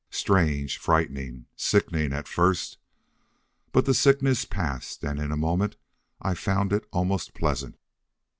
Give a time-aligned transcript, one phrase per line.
[0.09, 2.79] Strange, frightening, sickening at first.
[3.71, 5.75] But the sickness passed, and in a moment
[6.19, 7.77] I found it almost pleasant.